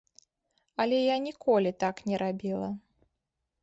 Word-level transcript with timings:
Але 0.85 0.97
я 1.03 1.17
ніколі 1.27 1.77
так 1.87 1.95
не 2.09 2.15
рабіла. 2.27 2.69